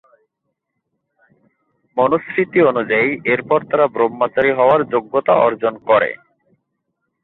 [1.97, 6.11] মনুস্মৃতি অনুযায়ী, এরপর তারা ব্রহ্মচারী হওয়ার যোগ্যতা অর্জন করে।